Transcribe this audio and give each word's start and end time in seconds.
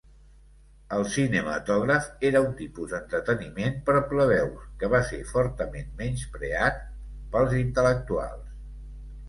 El 0.99 1.03
cinematògraf 1.15 2.07
era 2.29 2.41
un 2.45 2.55
tipus 2.61 2.95
d'entreteniment 2.95 3.77
per 3.91 3.99
plebeus 4.15 4.65
que 4.81 4.91
va 4.95 5.03
ser 5.13 5.21
fortament 5.35 5.95
menyspreat 6.03 6.83
pels 7.37 7.57
intel·lectuals. 7.63 8.53